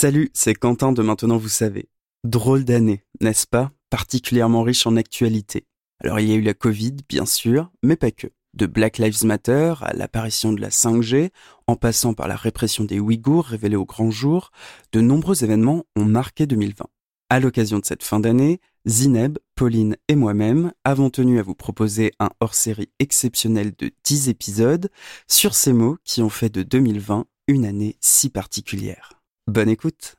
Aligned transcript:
Salut, 0.00 0.30
c'est 0.32 0.54
Quentin 0.54 0.92
de 0.92 1.02
Maintenant 1.02 1.38
Vous 1.38 1.48
savez. 1.48 1.88
Drôle 2.22 2.64
d'année, 2.64 3.02
n'est-ce 3.20 3.48
pas? 3.48 3.72
Particulièrement 3.90 4.62
riche 4.62 4.86
en 4.86 4.94
actualité. 4.94 5.66
Alors 5.98 6.20
il 6.20 6.28
y 6.28 6.32
a 6.32 6.36
eu 6.36 6.40
la 6.40 6.54
Covid, 6.54 6.98
bien 7.08 7.26
sûr, 7.26 7.72
mais 7.82 7.96
pas 7.96 8.12
que. 8.12 8.28
De 8.54 8.66
Black 8.66 8.98
Lives 8.98 9.24
Matter 9.24 9.74
à 9.80 9.92
l'apparition 9.94 10.52
de 10.52 10.60
la 10.60 10.68
5G, 10.68 11.30
en 11.66 11.74
passant 11.74 12.14
par 12.14 12.28
la 12.28 12.36
répression 12.36 12.84
des 12.84 13.00
Ouïghours 13.00 13.46
révélée 13.46 13.74
au 13.74 13.86
grand 13.86 14.12
jour, 14.12 14.52
de 14.92 15.00
nombreux 15.00 15.42
événements 15.42 15.84
ont 15.96 16.04
marqué 16.04 16.46
2020. 16.46 16.86
À 17.28 17.40
l'occasion 17.40 17.80
de 17.80 17.84
cette 17.84 18.04
fin 18.04 18.20
d'année, 18.20 18.60
Zineb, 18.86 19.38
Pauline 19.56 19.96
et 20.06 20.14
moi-même 20.14 20.72
avons 20.84 21.10
tenu 21.10 21.40
à 21.40 21.42
vous 21.42 21.56
proposer 21.56 22.12
un 22.20 22.30
hors-série 22.38 22.92
exceptionnel 23.00 23.72
de 23.76 23.90
10 24.04 24.28
épisodes 24.28 24.90
sur 25.26 25.56
ces 25.56 25.72
mots 25.72 25.96
qui 26.04 26.22
ont 26.22 26.30
fait 26.30 26.50
de 26.50 26.62
2020 26.62 27.24
une 27.48 27.64
année 27.64 27.96
si 28.00 28.30
particulière. 28.30 29.17
Bonne 29.48 29.70
écoute. 29.70 30.16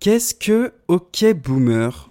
Qu'est-ce 0.00 0.34
que 0.34 0.72
OK 0.88 1.22
Boomer? 1.34 2.08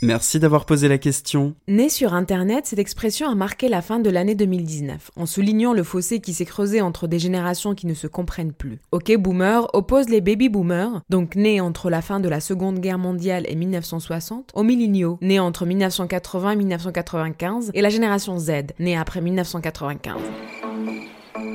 Merci 0.00 0.38
d'avoir 0.38 0.64
posé 0.64 0.86
la 0.86 0.96
question. 0.96 1.56
Née 1.66 1.88
sur 1.88 2.14
Internet, 2.14 2.66
cette 2.66 2.78
expression 2.78 3.28
a 3.28 3.34
marqué 3.34 3.68
la 3.68 3.82
fin 3.82 3.98
de 3.98 4.08
l'année 4.08 4.36
2019, 4.36 5.10
en 5.16 5.26
soulignant 5.26 5.72
le 5.72 5.82
fossé 5.82 6.20
qui 6.20 6.34
s'est 6.34 6.44
creusé 6.44 6.80
entre 6.80 7.08
des 7.08 7.18
générations 7.18 7.74
qui 7.74 7.88
ne 7.88 7.94
se 7.94 8.06
comprennent 8.06 8.52
plus. 8.52 8.78
OK 8.92 9.12
Boomer 9.16 9.66
oppose 9.74 10.08
les 10.08 10.20
baby 10.20 10.48
boomers, 10.48 11.02
donc 11.10 11.34
nés 11.34 11.60
entre 11.60 11.90
la 11.90 12.00
fin 12.00 12.20
de 12.20 12.28
la 12.28 12.38
Seconde 12.38 12.78
Guerre 12.78 12.98
mondiale 12.98 13.44
et 13.48 13.56
1960, 13.56 14.52
aux 14.54 14.62
milléniaux, 14.62 15.18
nés 15.20 15.40
entre 15.40 15.66
1980 15.66 16.52
et 16.52 16.56
1995, 16.56 17.72
et 17.74 17.82
la 17.82 17.88
génération 17.88 18.38
Z, 18.38 18.52
née 18.78 18.96
après 18.96 19.20
1995. 19.20 20.14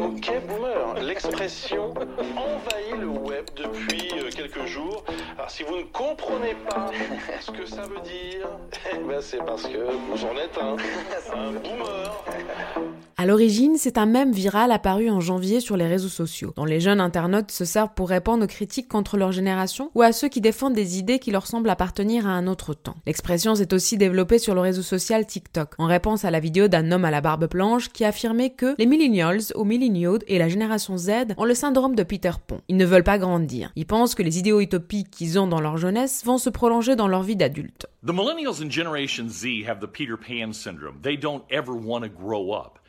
Ok 0.02 0.34
boomer, 0.48 1.02
l'expression 1.02 1.94
si 5.52 5.63
vous 5.63 5.76
ne 5.76 5.84
comprenez 5.91 6.55
pas 6.70 6.90
ce 7.41 7.52
que 7.52 7.66
ça 7.66 7.82
veut 7.82 8.02
dire, 8.04 8.48
eh 8.94 8.98
ben, 9.05 9.20
c'est 9.20 9.44
parce 9.46 9.63
que 9.63 9.77
vous 9.77 10.26
en 10.26 10.38
êtes 10.38 10.57
un, 10.57 10.77
un 11.38 11.52
boomer. 11.52 12.24
À 13.18 13.26
l'origine, 13.27 13.76
c'est 13.77 13.99
un 13.99 14.07
mème 14.07 14.32
viral 14.32 14.72
apparu 14.72 15.10
en 15.12 15.20
janvier 15.20 15.60
sur 15.60 15.77
les 15.77 15.85
réseaux 15.85 16.07
sociaux, 16.07 16.54
dont 16.55 16.66
les 16.66 16.79
jeunes 16.79 16.99
internautes 16.99 17.52
se 17.52 17.66
servent 17.66 17.94
pour 17.96 18.10
répondre 18.10 18.46
aux 18.46 18.48
critiques 18.48 18.88
contre 18.88 19.16
leur 19.16 19.32
génération 19.32 19.91
ou 19.94 20.02
à 20.02 20.12
ceux 20.12 20.27
qui 20.27 20.41
défendent 20.41 20.74
des 20.74 20.98
idées 20.98 21.20
qui 21.20 21.29
leur 21.29 21.46
semblent 21.46 21.70
appartenir 21.70 22.26
à 22.26 22.32
un 22.32 22.48
autre 22.48 22.74
temps. 22.74 22.96
L'expression 23.05 23.54
s'est 23.54 23.76
aussi 23.76 23.98
développée 23.98 24.40
sur 24.40 24.55
le 24.55 24.62
réseau 24.62 24.82
social 24.82 25.27
TikTok, 25.27 25.74
en 25.77 25.85
réponse 25.85 26.26
à 26.26 26.32
la 26.32 26.40
vidéo 26.40 26.68
d'un 26.68 26.91
homme 26.91 27.05
à 27.05 27.12
la 27.12 27.22
barbe 27.22 27.48
blanche 27.48 27.90
qui 27.90 28.05
affirmait 28.05 28.52
que 28.52 28.74
les 28.79 28.88
millennials 28.88 29.54
ou 29.55 29.66
millennials 29.66 30.24
et 30.27 30.40
la 30.40 30.49
génération 30.49 30.98
Z 30.98 31.35
ont 31.38 31.46
le 31.46 31.54
syndrome 31.54 31.94
de 31.94 32.02
Peter 32.02 32.32
Pan. 32.48 32.62
Ils 32.70 32.77
ne 32.77 32.85
veulent 32.85 33.04
pas 33.04 33.20
grandir. 33.20 33.72
Ils 33.76 33.85
pensent 33.85 34.16
que 34.16 34.24
les 34.24 34.40
idéaux 34.40 34.62
utopiques 34.62 35.12
qu'ils 35.12 35.38
ont 35.38 35.41
dans 35.48 35.62
leur 35.62 35.78
jeunesse 35.78 36.24
vont 36.26 36.38
se 36.38 36.50
prolonger 36.50 36.96
dans 36.96 37.08
leur 37.08 37.24
vie 37.24 37.36
d'adulte. 37.36 37.88
The 38.06 38.12
millennials 38.12 38.62
and 38.62 38.70
Generation 38.70 39.30
Z 39.30 39.64
have 39.68 39.80
the 39.80 39.88
Peter 39.88 40.18
Pan 40.18 40.54
syndrome. 40.54 41.00
They 41.02 41.18
don't 41.18 41.44
ever 41.50 41.74
want 41.74 42.04
to 42.04 42.10
grow 42.10 42.52
up. 42.52 42.80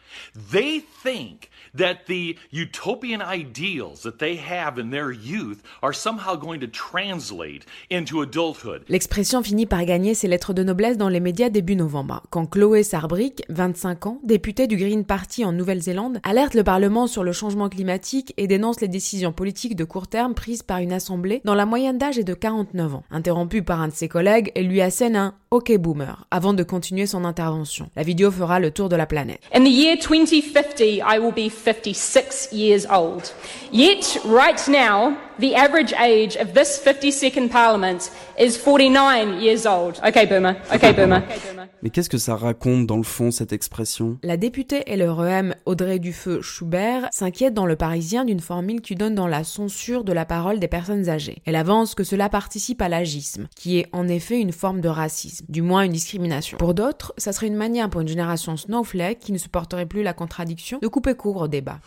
They 0.50 0.84
think 1.02 1.50
that 1.77 2.05
the 2.06 2.36
utopian 2.52 3.20
ideals 3.20 4.02
that 4.02 4.18
they 4.18 4.36
have 4.36 4.78
in 4.78 4.91
their 4.91 5.12
youth 5.12 5.62
are 5.82 5.94
somehow 5.94 6.36
going 6.36 6.60
to 6.60 6.66
translate 6.66 7.64
into 7.91 8.20
adulthood. 8.20 8.83
L'expression 8.88 9.42
finit 9.42 9.66
par 9.66 9.84
gagner 9.84 10.14
ses 10.14 10.28
lettres 10.28 10.52
de 10.52 10.62
noblesse 10.62 10.96
dans 10.96 11.08
les 11.08 11.20
médias 11.20 11.48
début 11.48 11.77
novembre, 11.77 12.22
quand 12.30 12.46
Chloé 12.46 12.83
Sarbrick, 12.83 13.44
25 13.48 14.06
ans, 14.06 14.20
députée 14.24 14.66
du 14.66 14.77
Green 14.77 15.05
Party 15.05 15.44
en 15.44 15.52
Nouvelle-Zélande, 15.52 16.20
alerte 16.22 16.55
le 16.55 16.64
Parlement 16.64 17.06
sur 17.06 17.24
le 17.24 17.33
changement 17.33 17.68
climatique 17.68 18.34
et 18.36 18.46
dénonce 18.46 18.80
les 18.80 18.88
décisions 18.88 19.33
politiques 19.33 19.77
de 19.77 19.84
court 19.84 20.08
terme 20.08 20.34
prises 20.34 20.62
par 20.62 20.78
une 20.78 20.92
assemblée 20.92 21.40
dont 21.44 21.55
la 21.55 21.66
moyenne 21.66 21.98
d'âge 21.98 22.18
est 22.18 22.24
de 22.24 22.34
49 22.34 22.94
ans. 22.94 23.05
Interrompue 23.10 23.62
par 23.62 23.80
un 23.80 23.89
de 23.89 23.92
ses 23.92 24.08
collègues, 24.08 24.52
elle 24.55 24.68
lui 24.68 24.80
assène 24.80 25.17
un 25.17 25.34
OK 25.50 25.77
boomer 25.77 26.27
avant 26.30 26.55
de 26.55 26.62
continuer 26.62 27.06
son 27.06 27.24
intervention. 27.24 27.90
La 27.94 28.02
vidéo 28.02 28.30
fera 28.30 28.58
le 28.58 28.70
tour 28.70 28.89
de 28.89 28.96
la 28.96 29.06
planète. 29.06 29.40
In 29.55 29.64
the 29.64 29.68
year 29.68 29.98
2050, 30.02 31.01
I 31.01 31.18
will 31.18 31.33
be 31.33 31.48
56 31.48 32.52
years 32.52 32.85
old. 32.86 33.33
Yet, 33.70 34.18
right 34.24 34.61
now, 34.68 35.17
the 35.42 35.55
average 35.57 35.92
age 35.95 36.36
of 36.36 36.55
this 36.55 36.79
52nd 36.79 37.51
Parliament 37.51 38.13
is 38.39 38.57
49 38.57 39.41
years 39.41 39.67
old. 39.67 40.01
Okay, 40.07 40.25
boomer. 40.25 40.57
Okay, 40.73 40.92
boomer. 40.92 41.23
Mais 41.83 41.91
qu'est-ce 41.91 42.08
que 42.08 42.19
ça 42.19 42.36
raconte 42.36 42.86
dans 42.86 42.97
le 42.97 43.03
fond 43.03 43.33
cette 43.33 43.53
expression? 43.53 44.19
La 44.23 44.36
députée 44.36 44.85
LREM 44.86 45.57
Audrey 45.67 45.98
Dufeu-Schubert 45.98 47.08
s'inquiète 47.11 47.55
dans 47.55 47.67
Le 47.67 47.75
Parisien 47.75 48.25
d'une 48.25 48.39
formule 48.39 48.80
qui 48.80 48.95
donne 48.95 49.17
dans 49.17 49.27
la 49.27 49.42
censure 49.42 50.05
de 50.05 50.13
la 50.13 50.25
parole 50.25 50.61
des 50.61 50.69
personnes 50.69 51.08
âgées. 51.08 51.42
Elle 51.45 51.57
avance 51.57 51.97
que 51.97 52.05
cela 52.05 52.29
participe 52.29 52.80
à 52.80 52.89
l'agisme, 52.89 53.48
qui 53.57 53.80
est 53.80 53.89
en 53.92 54.07
effet 54.07 54.41
une 54.41 54.53
forme 54.53 54.80
de 54.80 54.89
racisme, 54.89 55.45
du 55.48 55.61
moins 55.61 55.83
une 55.83 55.92
discrimination. 55.92 56.57
Pour 56.57 56.74
d'autres, 56.74 57.14
ça 57.19 57.33
serait 57.33 57.48
une 57.48 57.57
manière 57.57 57.91
pour 57.91 58.01
une 58.01 58.09
génération 58.09 58.57
snowflake 58.57 59.19
qui 59.19 59.33
ne 59.33 59.39
supporterait 59.39 59.86
plus 59.86 60.05
la 60.05 60.13
contradiction 60.13 60.79
de 60.80 60.86
couper 60.86 61.14
court 61.14 61.39
au 61.39 61.48
débat. 61.48 61.80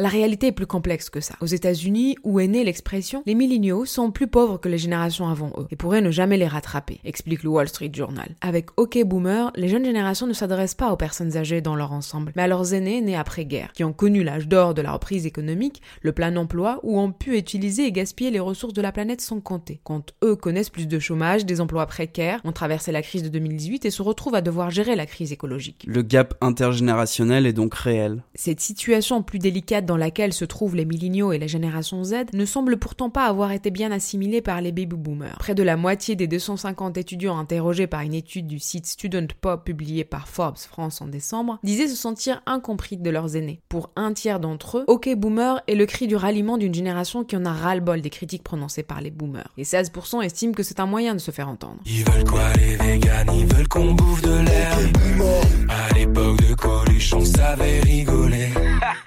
La 0.00 0.08
réalité 0.08 0.46
est 0.46 0.52
plus 0.52 0.64
complexe 0.64 1.10
que 1.10 1.20
ça. 1.20 1.34
Aux 1.40 1.46
États-Unis, 1.46 2.14
où 2.22 2.38
est 2.38 2.46
née 2.46 2.62
l'expression, 2.62 3.24
les 3.26 3.34
milléniaux 3.34 3.84
sont 3.84 4.12
plus 4.12 4.28
pauvres 4.28 4.56
que 4.56 4.68
les 4.68 4.78
générations 4.78 5.26
avant 5.26 5.50
eux 5.58 5.66
et 5.72 5.76
pourraient 5.76 6.00
ne 6.00 6.12
jamais 6.12 6.36
les 6.36 6.46
rattraper, 6.46 7.00
explique 7.04 7.42
le 7.42 7.48
Wall 7.48 7.66
Street 7.68 7.90
Journal. 7.92 8.36
Avec 8.40 8.68
OK 8.76 8.96
Boomer, 9.02 9.50
les 9.56 9.66
jeunes 9.66 9.84
générations 9.84 10.28
ne 10.28 10.32
s'adressent 10.34 10.76
pas 10.76 10.92
aux 10.92 10.96
personnes 10.96 11.36
âgées 11.36 11.62
dans 11.62 11.74
leur 11.74 11.90
ensemble, 11.90 12.32
mais 12.36 12.42
à 12.42 12.46
leurs 12.46 12.74
aînés 12.74 13.00
nés 13.00 13.16
après-guerre, 13.16 13.72
qui 13.72 13.82
ont 13.82 13.92
connu 13.92 14.22
l'âge 14.22 14.46
d'or 14.46 14.72
de 14.72 14.82
la 14.82 14.92
reprise 14.92 15.26
économique, 15.26 15.82
le 16.02 16.12
plein 16.12 16.36
emploi, 16.36 16.78
ou 16.84 17.00
ont 17.00 17.10
pu 17.10 17.36
utiliser 17.36 17.86
et 17.86 17.90
gaspiller 17.90 18.30
les 18.30 18.38
ressources 18.38 18.74
de 18.74 18.82
la 18.82 18.92
planète 18.92 19.20
sans 19.20 19.40
compter. 19.40 19.80
Quand 19.82 20.14
eux 20.22 20.36
connaissent 20.36 20.70
plus 20.70 20.86
de 20.86 20.98
chômage, 21.00 21.44
des 21.44 21.60
emplois 21.60 21.86
précaires, 21.86 22.40
ont 22.44 22.52
traversé 22.52 22.92
la 22.92 23.02
crise 23.02 23.24
de 23.24 23.30
2018 23.30 23.84
et 23.84 23.90
se 23.90 24.02
retrouvent 24.02 24.36
à 24.36 24.42
devoir 24.42 24.70
gérer 24.70 24.94
la 24.94 25.06
crise 25.06 25.32
écologique. 25.32 25.82
Le 25.88 26.02
gap 26.02 26.34
intergénérationnel 26.40 27.46
est 27.46 27.52
donc 27.52 27.74
réel. 27.74 28.22
Cette 28.36 28.60
situation 28.60 29.24
plus 29.24 29.40
délicate 29.40 29.87
dans 29.88 29.96
laquelle 29.96 30.34
se 30.34 30.44
trouvent 30.44 30.76
les 30.76 30.84
milléniaux 30.84 31.32
et 31.32 31.38
la 31.38 31.46
génération 31.46 32.04
Z 32.04 32.14
ne 32.34 32.44
semble 32.44 32.76
pourtant 32.76 33.08
pas 33.08 33.24
avoir 33.24 33.52
été 33.52 33.70
bien 33.70 33.90
assimilée 33.90 34.42
par 34.42 34.60
les 34.60 34.70
baby 34.70 34.96
boomers. 34.96 35.38
Près 35.38 35.54
de 35.54 35.62
la 35.62 35.76
moitié 35.76 36.14
des 36.14 36.26
250 36.26 36.98
étudiants 36.98 37.38
interrogés 37.38 37.86
par 37.86 38.02
une 38.02 38.12
étude 38.14 38.46
du 38.46 38.58
site 38.58 38.86
Student 38.86 39.28
Pop 39.40 39.64
publiée 39.64 40.04
par 40.04 40.28
Forbes 40.28 40.58
France 40.58 41.00
en 41.00 41.08
décembre 41.08 41.58
disaient 41.62 41.88
se 41.88 41.96
sentir 41.96 42.42
incompris 42.44 42.98
de 42.98 43.10
leurs 43.10 43.34
aînés. 43.34 43.62
Pour 43.70 43.90
un 43.96 44.12
tiers 44.12 44.40
d'entre 44.40 44.78
eux, 44.78 44.84
OK 44.88 45.08
Boomer 45.16 45.62
est 45.66 45.74
le 45.74 45.86
cri 45.86 46.06
du 46.06 46.16
ralliement 46.16 46.58
d'une 46.58 46.74
génération 46.74 47.24
qui 47.24 47.36
en 47.36 47.46
a 47.46 47.52
ras-le-bol 47.52 48.02
des 48.02 48.10
critiques 48.10 48.44
prononcées 48.44 48.82
par 48.82 49.00
les 49.00 49.10
boomers. 49.10 49.52
Et 49.56 49.64
16% 49.64 50.22
estiment 50.22 50.52
que 50.52 50.62
c'est 50.62 50.80
un 50.80 50.86
moyen 50.86 51.14
de 51.14 51.20
se 51.20 51.30
faire 51.30 51.48
entendre. 51.48 51.78
Ils 51.86 52.04
veulent 52.04 52.24
quoi 52.24 52.52
les 52.58 52.76
véganes? 52.76 53.30
Ils 53.34 53.46
veulent 53.46 53.68
qu'on 53.68 53.94
bouffe 53.94 54.20
de 54.20 54.44
l'herbe. 54.44 55.68
À 55.70 55.94
l'époque 55.94 56.36
de 56.46 56.54
Coluche, 56.54 57.14
on 57.14 57.24
savait 57.24 57.80
rigoler. 57.80 58.50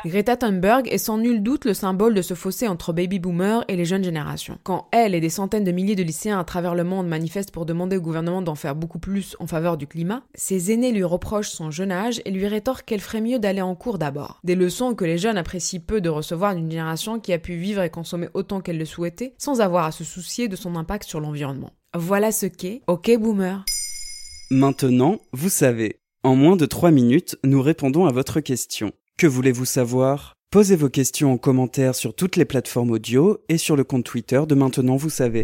Greta 0.03 0.35
Thunberg 0.35 0.70
est 0.79 0.97
sans 0.97 1.17
nul 1.17 1.43
doute 1.43 1.65
le 1.65 1.73
symbole 1.73 2.13
de 2.13 2.21
ce 2.21 2.33
fossé 2.33 2.67
entre 2.67 2.93
baby 2.93 3.19
boomers 3.19 3.65
et 3.67 3.75
les 3.75 3.85
jeunes 3.85 4.03
générations. 4.03 4.57
Quand 4.63 4.87
elle 4.91 5.13
et 5.13 5.19
des 5.19 5.29
centaines 5.29 5.63
de 5.63 5.71
milliers 5.71 5.95
de 5.95 6.03
lycéens 6.03 6.39
à 6.39 6.43
travers 6.43 6.75
le 6.75 6.83
monde 6.83 7.07
manifestent 7.07 7.51
pour 7.51 7.65
demander 7.65 7.97
au 7.97 8.01
gouvernement 8.01 8.41
d'en 8.41 8.55
faire 8.55 8.75
beaucoup 8.75 8.99
plus 8.99 9.35
en 9.39 9.47
faveur 9.47 9.77
du 9.77 9.87
climat, 9.87 10.23
ses 10.33 10.71
aînés 10.71 10.91
lui 10.91 11.03
reprochent 11.03 11.49
son 11.49 11.71
jeune 11.71 11.91
âge 11.91 12.21
et 12.25 12.31
lui 12.31 12.47
rétorquent 12.47 12.85
qu'elle 12.85 13.01
ferait 13.01 13.21
mieux 13.21 13.39
d'aller 13.39 13.61
en 13.61 13.75
cours 13.75 13.97
d'abord. 13.97 14.39
Des 14.43 14.55
leçons 14.55 14.95
que 14.95 15.05
les 15.05 15.17
jeunes 15.17 15.37
apprécient 15.37 15.81
peu 15.85 16.01
de 16.01 16.09
recevoir 16.09 16.55
d'une 16.55 16.71
génération 16.71 17.19
qui 17.19 17.33
a 17.33 17.39
pu 17.39 17.55
vivre 17.55 17.81
et 17.81 17.89
consommer 17.89 18.29
autant 18.33 18.61
qu'elle 18.61 18.77
le 18.77 18.85
souhaitait 18.85 19.33
sans 19.37 19.61
avoir 19.61 19.85
à 19.85 19.91
se 19.91 20.03
soucier 20.03 20.47
de 20.47 20.55
son 20.55 20.75
impact 20.75 21.07
sur 21.07 21.19
l'environnement. 21.19 21.71
Voilà 21.93 22.31
ce 22.31 22.45
qu'est 22.45 22.81
OK 22.87 23.11
Boomer. 23.17 23.65
Maintenant, 24.49 25.19
vous 25.33 25.49
savez. 25.49 25.99
En 26.23 26.35
moins 26.35 26.55
de 26.55 26.65
3 26.65 26.91
minutes, 26.91 27.37
nous 27.43 27.61
répondons 27.61 28.05
à 28.05 28.11
votre 28.11 28.41
question. 28.41 28.91
Que 29.17 29.27
voulez-vous 29.27 29.65
savoir? 29.65 30.35
Posez 30.51 30.75
vos 30.75 30.89
questions 30.89 31.31
en 31.31 31.37
commentaire 31.37 31.95
sur 31.95 32.13
toutes 32.13 32.35
les 32.35 32.43
plateformes 32.43 32.91
audio 32.91 33.37
et 33.47 33.57
sur 33.57 33.77
le 33.77 33.85
compte 33.85 34.03
Twitter 34.03 34.41
de 34.45 34.53
Maintenant, 34.53 34.97
vous 34.97 35.09
savez. 35.09 35.43